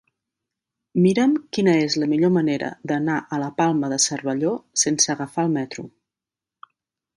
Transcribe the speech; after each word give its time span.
Mira'm 1.05 1.35
quina 1.57 1.75
és 1.81 1.97
la 2.03 2.07
millor 2.13 2.33
manera 2.39 2.71
d'anar 2.93 3.19
a 3.37 3.41
la 3.43 3.51
Palma 3.63 3.93
de 3.93 4.01
Cervelló 4.09 4.57
sense 4.87 5.15
agafar 5.17 5.47
el 5.49 5.55
metro. 5.61 5.89